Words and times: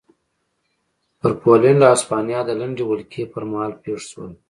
پر 1.19 1.31
پولنډ 1.41 1.79
او 1.85 1.91
هسپانیا 1.95 2.39
د 2.45 2.49
لنډې 2.59 2.83
ولکې 2.87 3.23
پرمهال 3.33 3.71
پېښ 3.83 3.99
شول. 4.11 4.31